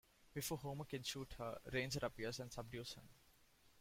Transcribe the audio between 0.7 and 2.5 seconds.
can shoot her, Ranger appears